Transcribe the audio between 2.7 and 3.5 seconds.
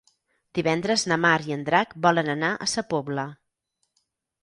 Sa Pobla.